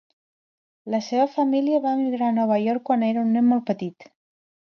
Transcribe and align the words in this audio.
La 0.93 0.99
seva 1.07 1.27
família 1.33 1.81
va 1.83 1.91
emigrar 1.99 2.31
a 2.33 2.35
Nova 2.39 2.59
York 2.63 2.87
quan 2.89 3.05
era 3.11 3.23
un 3.27 3.31
nen 3.37 3.47
molt 3.53 3.67
petit. 3.71 4.09